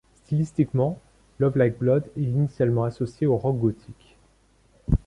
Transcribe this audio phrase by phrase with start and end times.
[0.15, 0.99] Stylistiquement,
[1.37, 4.17] Love Like Blood est initialement associé au rock gothique.